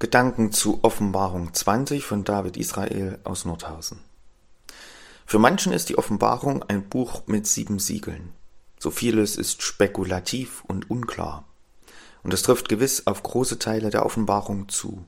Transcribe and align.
Gedanken 0.00 0.52
zu 0.52 0.78
Offenbarung 0.82 1.52
20 1.52 2.04
von 2.04 2.22
David 2.22 2.56
Israel 2.56 3.18
aus 3.24 3.44
Nordhausen. 3.44 3.98
Für 5.26 5.40
manchen 5.40 5.72
ist 5.72 5.88
die 5.88 5.98
Offenbarung 5.98 6.62
ein 6.62 6.88
Buch 6.88 7.22
mit 7.26 7.48
sieben 7.48 7.80
Siegeln. 7.80 8.32
So 8.78 8.92
vieles 8.92 9.34
ist 9.34 9.60
spekulativ 9.60 10.62
und 10.68 10.88
unklar. 10.88 11.46
Und 12.22 12.32
es 12.32 12.42
trifft 12.42 12.68
gewiss 12.68 13.08
auf 13.08 13.24
große 13.24 13.58
Teile 13.58 13.90
der 13.90 14.06
Offenbarung 14.06 14.68
zu. 14.68 15.04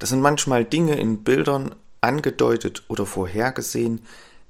Das 0.00 0.08
sind 0.08 0.20
manchmal 0.20 0.64
Dinge 0.64 0.96
in 0.96 1.22
Bildern 1.22 1.76
angedeutet 2.00 2.82
oder 2.88 3.06
vorhergesehen, 3.06 4.00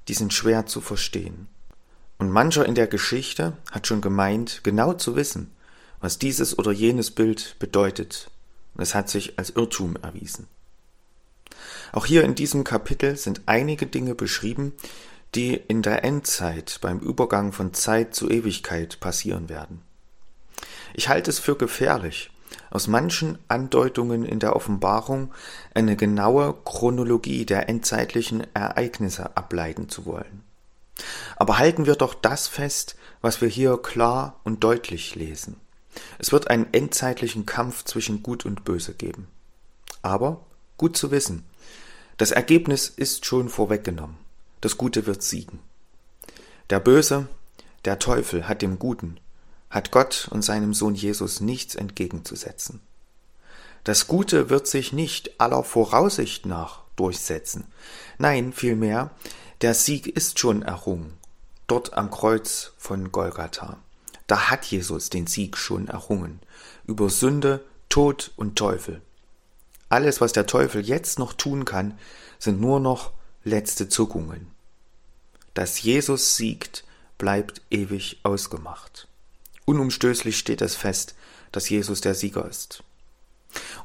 die 0.07 0.15
sind 0.15 0.33
schwer 0.33 0.65
zu 0.65 0.81
verstehen. 0.81 1.47
Und 2.17 2.31
mancher 2.31 2.65
in 2.65 2.73
der 2.73 2.87
Geschichte 2.87 3.53
hat 3.69 3.85
schon 3.85 4.01
gemeint, 4.01 4.61
genau 4.63 4.93
zu 4.93 5.15
wissen, 5.15 5.51
was 6.01 6.17
dieses 6.17 6.57
oder 6.57 6.71
jenes 6.71 7.11
Bild 7.11 7.57
bedeutet 7.59 8.31
und 8.75 8.81
es 8.81 8.93
hat 8.93 9.09
sich 9.09 9.39
als 9.39 9.51
Irrtum 9.51 9.95
erwiesen. 10.01 10.47
Auch 11.91 12.05
hier 12.05 12.23
in 12.23 12.35
diesem 12.35 12.63
Kapitel 12.63 13.15
sind 13.15 13.41
einige 13.45 13.87
Dinge 13.87 14.15
beschrieben, 14.15 14.73
die 15.33 15.55
in 15.55 15.81
der 15.81 16.03
Endzeit 16.03 16.79
beim 16.81 16.99
Übergang 16.99 17.51
von 17.51 17.73
Zeit 17.73 18.15
zu 18.15 18.29
Ewigkeit 18.29 18.99
passieren 18.99 19.49
werden. 19.49 19.81
Ich 20.93 21.09
halte 21.09 21.29
es 21.29 21.39
für 21.39 21.55
gefährlich, 21.55 22.31
aus 22.69 22.87
manchen 22.87 23.37
Andeutungen 23.47 24.23
in 24.23 24.39
der 24.39 24.55
Offenbarung 24.55 25.33
eine 25.73 25.95
genaue 25.95 26.55
Chronologie 26.63 27.45
der 27.45 27.69
endzeitlichen 27.69 28.45
Ereignisse 28.53 29.35
ableiten 29.35 29.89
zu 29.89 30.05
wollen. 30.05 30.43
Aber 31.35 31.57
halten 31.57 31.85
wir 31.85 31.95
doch 31.95 32.13
das 32.13 32.47
fest, 32.47 32.95
was 33.21 33.41
wir 33.41 33.49
hier 33.49 33.77
klar 33.77 34.39
und 34.43 34.63
deutlich 34.63 35.15
lesen. 35.15 35.57
Es 36.19 36.31
wird 36.31 36.49
einen 36.49 36.67
endzeitlichen 36.71 37.45
Kampf 37.45 37.83
zwischen 37.83 38.23
Gut 38.23 38.45
und 38.45 38.63
Böse 38.63 38.93
geben. 38.93 39.27
Aber 40.01 40.45
gut 40.77 40.97
zu 40.97 41.11
wissen, 41.11 41.45
das 42.17 42.31
Ergebnis 42.31 42.87
ist 42.87 43.25
schon 43.25 43.49
vorweggenommen. 43.49 44.17
Das 44.61 44.77
Gute 44.77 45.05
wird 45.05 45.21
siegen. 45.21 45.59
Der 46.69 46.79
Böse, 46.79 47.27
der 47.83 47.99
Teufel 47.99 48.47
hat 48.47 48.61
dem 48.61 48.79
Guten, 48.79 49.19
hat 49.69 49.91
Gott 49.91 50.27
und 50.31 50.41
seinem 50.41 50.73
Sohn 50.73 50.95
Jesus 50.95 51.41
nichts 51.41 51.75
entgegenzusetzen. 51.75 52.81
Das 53.83 54.07
Gute 54.07 54.49
wird 54.49 54.67
sich 54.67 54.93
nicht 54.93 55.39
aller 55.39 55.63
Voraussicht 55.63 56.45
nach 56.45 56.81
durchsetzen. 56.95 57.65
Nein, 58.17 58.53
vielmehr, 58.53 59.11
der 59.61 59.73
Sieg 59.73 60.07
ist 60.07 60.39
schon 60.39 60.63
errungen, 60.63 61.13
dort 61.67 61.93
am 61.93 62.09
Kreuz 62.09 62.73
von 62.77 63.11
Golgatha. 63.11 63.77
Da 64.27 64.49
hat 64.49 64.65
Jesus 64.65 65.09
den 65.09 65.27
Sieg 65.27 65.57
schon 65.57 65.87
errungen 65.87 66.39
über 66.85 67.09
Sünde, 67.09 67.63
Tod 67.89 68.31
und 68.35 68.57
Teufel. 68.57 69.01
Alles, 69.89 70.21
was 70.21 70.33
der 70.33 70.47
Teufel 70.47 70.85
jetzt 70.85 71.19
noch 71.19 71.33
tun 71.33 71.65
kann, 71.65 71.97
sind 72.39 72.59
nur 72.59 72.79
noch 72.79 73.11
letzte 73.43 73.87
Zuckungen. 73.87 74.47
Dass 75.53 75.81
Jesus 75.81 76.35
siegt, 76.35 76.83
bleibt 77.17 77.61
ewig 77.69 78.19
ausgemacht. 78.23 79.07
Unumstößlich 79.65 80.37
steht 80.37 80.61
es 80.61 80.75
fest, 80.75 81.15
dass 81.51 81.69
Jesus 81.69 82.01
der 82.01 82.15
Sieger 82.15 82.47
ist. 82.47 82.83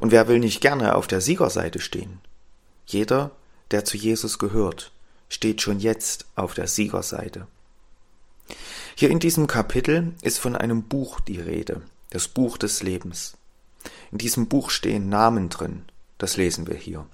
Und 0.01 0.11
wer 0.11 0.27
will 0.27 0.41
nicht 0.41 0.61
gerne 0.61 0.97
auf 0.97 1.07
der 1.07 1.21
Siegerseite 1.21 1.79
stehen? 1.79 2.21
Jeder, 2.87 3.31
der 3.71 3.85
zu 3.85 3.97
Jesus 3.97 4.39
gehört, 4.39 4.91
steht 5.29 5.63
schon 5.63 5.79
jetzt 5.79 6.27
auf 6.35 6.55
der 6.55 6.67
Siegerseite. 6.67 7.47
Hier 9.01 9.09
in 9.09 9.19
diesem 9.19 9.47
Kapitel 9.47 10.13
ist 10.21 10.39
von 10.39 10.55
einem 10.55 10.83
Buch 10.83 11.21
die 11.21 11.41
Rede, 11.41 11.81
das 12.11 12.29
Buch 12.29 12.59
des 12.59 12.83
Lebens. 12.83 13.39
In 14.13 14.19
diesem 14.19 14.47
Buch 14.47 14.69
stehen 14.69 15.09
Namen 15.09 15.49
drin, 15.49 15.87
das 16.19 16.37
lesen 16.37 16.67
wir 16.67 16.75
hier. 16.75 17.07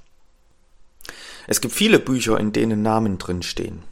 Es 1.46 1.60
gibt 1.60 1.72
viele 1.72 2.00
Bücher, 2.00 2.40
in 2.40 2.50
denen 2.50 2.82
Namen 2.82 3.18
drin 3.18 3.44
stehen. 3.44 3.84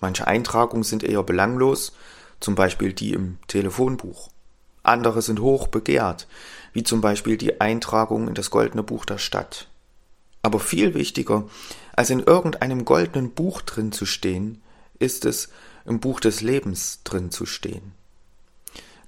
Manche 0.00 0.26
Eintragungen 0.26 0.84
sind 0.84 1.02
eher 1.02 1.22
belanglos, 1.22 1.92
zum 2.40 2.54
Beispiel 2.54 2.94
die 2.94 3.12
im 3.12 3.36
Telefonbuch. 3.46 4.30
Andere 4.82 5.20
sind 5.20 5.38
hoch 5.38 5.66
begehrt, 5.68 6.26
wie 6.72 6.82
zum 6.82 7.02
Beispiel 7.02 7.36
die 7.36 7.60
Eintragung 7.60 8.26
in 8.26 8.34
das 8.34 8.48
goldene 8.48 8.82
Buch 8.82 9.04
der 9.04 9.18
Stadt. 9.18 9.68
Aber 10.40 10.60
viel 10.60 10.94
wichtiger, 10.94 11.46
als 11.94 12.08
in 12.08 12.20
irgendeinem 12.20 12.86
goldenen 12.86 13.32
Buch 13.32 13.60
drin 13.60 13.92
zu 13.92 14.06
stehen, 14.06 14.62
ist 14.98 15.26
es, 15.26 15.50
im 15.84 16.00
Buch 16.00 16.20
des 16.20 16.40
Lebens 16.40 17.00
drin 17.04 17.30
zu 17.30 17.46
stehen. 17.46 17.92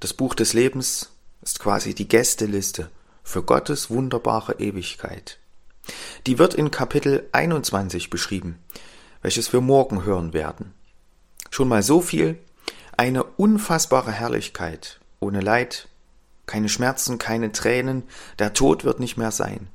Das 0.00 0.12
Buch 0.12 0.34
des 0.34 0.53
Lebens 0.53 1.10
ist 1.42 1.59
quasi 1.59 1.94
die 1.94 2.09
Gästeliste 2.09 2.91
für 3.22 3.42
Gottes 3.42 3.91
wunderbare 3.91 4.60
Ewigkeit. 4.60 5.38
Die 6.26 6.38
wird 6.38 6.54
in 6.54 6.70
Kapitel 6.70 7.28
21 7.32 8.10
beschrieben, 8.10 8.59
welches 9.22 9.53
wir 9.53 9.60
morgen 9.60 10.04
hören 10.04 10.32
werden. 10.32 10.75
Schon 11.50 11.69
mal 11.69 11.82
so 11.82 12.00
viel, 12.00 12.38
eine 12.97 13.25
unfassbare 13.25 14.12
Herrlichkeit, 14.12 15.00
ohne 15.20 15.41
Leid, 15.41 15.88
keine 16.47 16.69
Schmerzen, 16.69 17.19
keine 17.19 17.53
Tränen, 17.53 18.04
der 18.38 18.53
Tod 18.53 18.84
wird 18.84 19.00
nicht 19.00 19.16
mehr 19.16 19.32
sein. 19.32 19.69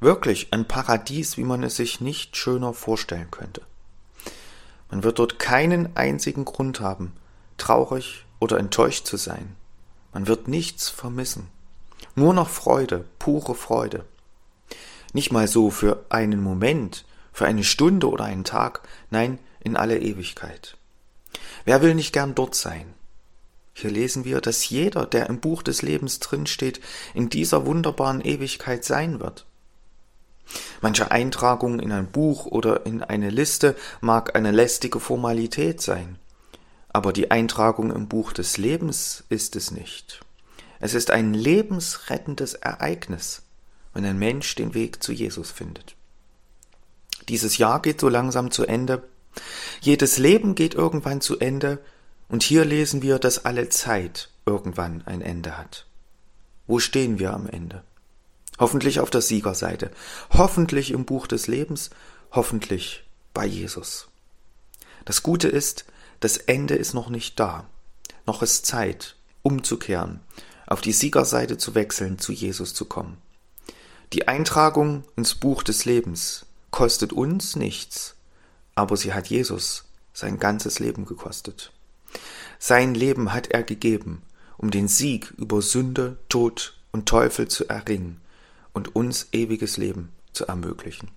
Wirklich 0.00 0.48
ein 0.52 0.66
Paradies, 0.66 1.36
wie 1.36 1.44
man 1.44 1.62
es 1.62 1.76
sich 1.76 2.00
nicht 2.00 2.36
schöner 2.36 2.74
vorstellen 2.74 3.30
könnte. 3.30 3.62
Man 4.94 5.02
wird 5.02 5.18
dort 5.18 5.40
keinen 5.40 5.96
einzigen 5.96 6.44
Grund 6.44 6.78
haben, 6.78 7.14
traurig 7.56 8.26
oder 8.38 8.60
enttäuscht 8.60 9.08
zu 9.08 9.16
sein. 9.16 9.56
Man 10.12 10.28
wird 10.28 10.46
nichts 10.46 10.88
vermissen. 10.88 11.48
Nur 12.14 12.32
noch 12.32 12.48
Freude, 12.48 13.04
pure 13.18 13.56
Freude. 13.56 14.04
Nicht 15.12 15.32
mal 15.32 15.48
so 15.48 15.70
für 15.70 16.04
einen 16.10 16.40
Moment, 16.40 17.06
für 17.32 17.44
eine 17.44 17.64
Stunde 17.64 18.08
oder 18.08 18.22
einen 18.22 18.44
Tag, 18.44 18.82
nein, 19.10 19.40
in 19.58 19.76
alle 19.76 19.98
Ewigkeit. 19.98 20.76
Wer 21.64 21.82
will 21.82 21.96
nicht 21.96 22.12
gern 22.12 22.36
dort 22.36 22.54
sein? 22.54 22.94
Hier 23.72 23.90
lesen 23.90 24.24
wir, 24.24 24.40
dass 24.40 24.68
jeder, 24.68 25.06
der 25.06 25.28
im 25.28 25.40
Buch 25.40 25.64
des 25.64 25.82
Lebens 25.82 26.20
drinsteht, 26.20 26.80
in 27.14 27.28
dieser 27.28 27.66
wunderbaren 27.66 28.20
Ewigkeit 28.20 28.84
sein 28.84 29.18
wird. 29.18 29.44
Manche 30.80 31.10
Eintragung 31.10 31.80
in 31.80 31.92
ein 31.92 32.06
Buch 32.06 32.46
oder 32.46 32.86
in 32.86 33.02
eine 33.02 33.30
Liste 33.30 33.74
mag 34.00 34.36
eine 34.36 34.50
lästige 34.50 35.00
Formalität 35.00 35.80
sein, 35.80 36.18
aber 36.92 37.12
die 37.12 37.30
Eintragung 37.30 37.90
im 37.90 38.08
Buch 38.08 38.32
des 38.32 38.56
Lebens 38.56 39.24
ist 39.28 39.56
es 39.56 39.70
nicht. 39.70 40.20
Es 40.80 40.94
ist 40.94 41.10
ein 41.10 41.34
lebensrettendes 41.34 42.54
Ereignis, 42.54 43.42
wenn 43.94 44.04
ein 44.04 44.18
Mensch 44.18 44.54
den 44.54 44.74
Weg 44.74 45.02
zu 45.02 45.12
Jesus 45.12 45.50
findet. 45.50 45.96
Dieses 47.28 47.58
Jahr 47.58 47.80
geht 47.80 48.00
so 48.00 48.08
langsam 48.08 48.50
zu 48.50 48.66
Ende. 48.66 49.02
Jedes 49.80 50.18
Leben 50.18 50.54
geht 50.54 50.74
irgendwann 50.74 51.20
zu 51.20 51.38
Ende, 51.38 51.78
und 52.28 52.42
hier 52.42 52.64
lesen 52.64 53.02
wir, 53.02 53.18
dass 53.18 53.44
alle 53.44 53.68
Zeit 53.68 54.30
irgendwann 54.46 55.02
ein 55.06 55.20
Ende 55.20 55.58
hat. 55.58 55.86
Wo 56.66 56.78
stehen 56.78 57.18
wir 57.18 57.32
am 57.34 57.46
Ende? 57.46 57.82
Hoffentlich 58.58 59.00
auf 59.00 59.10
der 59.10 59.20
Siegerseite, 59.20 59.90
hoffentlich 60.30 60.92
im 60.92 61.04
Buch 61.04 61.26
des 61.26 61.48
Lebens, 61.48 61.90
hoffentlich 62.30 63.04
bei 63.32 63.46
Jesus. 63.46 64.08
Das 65.04 65.22
Gute 65.22 65.48
ist, 65.48 65.84
das 66.20 66.36
Ende 66.36 66.74
ist 66.74 66.94
noch 66.94 67.10
nicht 67.10 67.38
da. 67.40 67.66
Noch 68.26 68.42
ist 68.42 68.64
Zeit, 68.64 69.16
umzukehren, 69.42 70.20
auf 70.66 70.80
die 70.80 70.92
Siegerseite 70.92 71.58
zu 71.58 71.74
wechseln, 71.74 72.18
zu 72.18 72.32
Jesus 72.32 72.74
zu 72.74 72.84
kommen. 72.84 73.18
Die 74.12 74.28
Eintragung 74.28 75.02
ins 75.16 75.34
Buch 75.34 75.64
des 75.64 75.84
Lebens 75.84 76.46
kostet 76.70 77.12
uns 77.12 77.56
nichts, 77.56 78.14
aber 78.76 78.96
sie 78.96 79.12
hat 79.12 79.26
Jesus 79.26 79.84
sein 80.12 80.38
ganzes 80.38 80.78
Leben 80.78 81.06
gekostet. 81.06 81.72
Sein 82.60 82.94
Leben 82.94 83.32
hat 83.32 83.48
er 83.48 83.64
gegeben, 83.64 84.22
um 84.56 84.70
den 84.70 84.86
Sieg 84.86 85.34
über 85.36 85.60
Sünde, 85.60 86.16
Tod 86.28 86.78
und 86.92 87.06
Teufel 87.06 87.48
zu 87.48 87.68
erringen 87.68 88.20
und 88.74 88.94
uns 88.94 89.28
ewiges 89.32 89.78
Leben 89.78 90.12
zu 90.32 90.46
ermöglichen. 90.46 91.10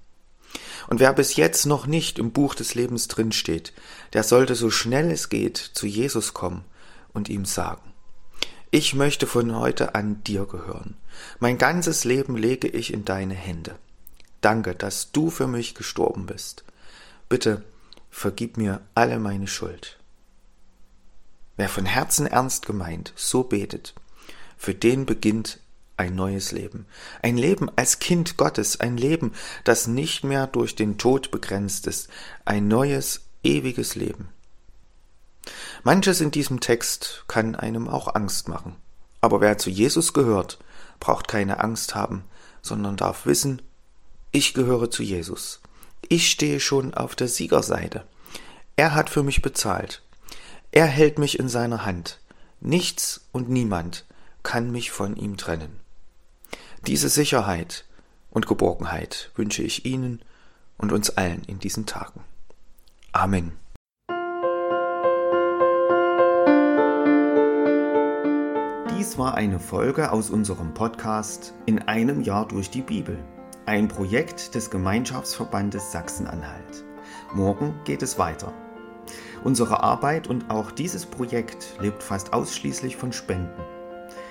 Und 0.88 1.02
wer 1.02 1.12
bis 1.12 1.36
jetzt 1.36 1.66
noch 1.66 1.86
nicht 1.86 2.18
im 2.18 2.32
Buch 2.32 2.56
des 2.56 2.76
Lebens 2.76 3.10
drinsteht, 3.10 3.74
der 4.14 4.24
sollte 4.24 4.56
so 4.56 4.72
schnell 4.72 5.12
es 5.12 5.28
geht 5.28 5.58
zu 5.58 5.86
Jesus 5.86 6.34
kommen 6.34 6.64
und 7.12 7.28
ihm 7.28 7.44
sagen, 7.44 7.82
ich 8.72 8.94
möchte 8.94 9.28
von 9.28 9.56
heute 9.56 9.96
an 9.96 10.24
dir 10.24 10.46
gehören. 10.46 10.96
Mein 11.40 11.58
ganzes 11.58 12.04
Leben 12.04 12.38
lege 12.38 12.68
ich 12.68 12.94
in 12.94 13.06
deine 13.06 13.34
Hände. 13.34 13.76
Danke, 14.42 14.76
dass 14.76 15.12
du 15.12 15.30
für 15.30 15.48
mich 15.48 15.74
gestorben 15.74 16.26
bist. 16.26 16.64
Bitte 17.28 17.64
vergib 18.10 18.58
mir 18.58 18.82
alle 18.94 19.20
meine 19.20 19.48
Schuld. 19.48 19.98
Wer 21.56 21.70
von 21.70 21.86
Herzen 21.86 22.28
ernst 22.28 22.66
gemeint 22.66 23.14
so 23.16 23.44
betet, 23.44 23.96
für 24.58 24.76
den 24.76 25.06
beginnt 25.06 25.60
ein 25.98 26.16
neues 26.16 26.52
Leben. 26.52 26.86
Ein 27.22 27.38
Leben 27.38 27.70
als 27.76 28.00
Kind 28.00 28.38
Gottes, 28.38 28.80
ein 28.80 28.98
Leben, 28.98 29.34
das 29.64 29.88
nicht 29.88 30.24
mehr 30.24 30.48
durch 30.48 30.76
den 30.76 30.98
Tod 30.98 31.32
begrenzt 31.32 31.88
ist, 31.88 32.10
ein 32.46 32.68
neues, 32.68 33.22
ewiges 33.44 33.96
Leben. 33.96 34.30
Manches 35.84 36.22
in 36.22 36.32
diesem 36.32 36.60
Text 36.60 37.24
kann 37.28 37.56
einem 37.56 37.88
auch 37.88 38.14
Angst 38.16 38.48
machen. 38.48 38.76
Aber 39.22 39.42
wer 39.42 39.58
zu 39.58 39.70
Jesus 39.70 40.14
gehört, 40.14 40.60
braucht 41.00 41.28
keine 41.28 41.60
Angst 41.60 41.96
haben, 41.96 42.24
sondern 42.62 42.98
darf 42.98 43.26
wissen, 43.26 43.62
ich 44.32 44.54
gehöre 44.54 44.92
zu 44.92 45.04
Jesus. 45.04 45.62
Ich 46.10 46.30
stehe 46.30 46.60
schon 46.60 46.94
auf 46.94 47.16
der 47.16 47.28
Siegerseite. 47.28 48.04
Er 48.76 48.94
hat 48.94 49.10
für 49.10 49.24
mich 49.24 49.42
bezahlt. 49.42 50.04
Er 50.72 50.86
hält 50.86 51.18
mich 51.18 51.40
in 51.40 51.50
seiner 51.50 51.86
Hand. 51.86 52.20
Nichts 52.60 53.22
und 53.32 53.50
niemand 53.50 54.06
kann 54.44 54.72
mich 54.72 54.92
von 54.92 55.16
ihm 55.16 55.38
trennen. 55.38 55.80
Diese 56.86 57.10
Sicherheit 57.10 57.86
und 58.30 58.46
Geborgenheit 58.46 59.32
wünsche 59.36 59.64
ich 59.64 59.86
Ihnen 59.86 60.22
und 60.78 60.92
uns 60.92 61.10
allen 61.10 61.44
in 61.46 61.60
diesen 61.60 61.86
Tagen. 61.86 62.24
Amen. 63.12 63.54
Dies 68.98 69.18
war 69.18 69.34
eine 69.34 69.60
Folge 69.60 70.12
aus 70.12 70.30
unserem 70.30 70.74
Podcast 70.74 71.54
In 71.66 71.80
einem 71.80 72.22
Jahr 72.22 72.48
durch 72.48 72.70
die 72.70 72.82
Bibel, 72.82 73.18
ein 73.66 73.88
Projekt 73.88 74.54
des 74.54 74.70
Gemeinschaftsverbandes 74.70 75.92
Sachsen-Anhalt. 75.92 76.86
Morgen 77.34 77.74
geht 77.86 78.04
es 78.04 78.20
weiter. 78.20 78.54
Unsere 79.44 79.82
Arbeit 79.82 80.28
und 80.28 80.50
auch 80.50 80.72
dieses 80.72 81.06
Projekt 81.06 81.76
lebt 81.80 82.04
fast 82.04 82.34
ausschließlich 82.34 82.98
von 82.98 83.12
Spenden. 83.14 83.77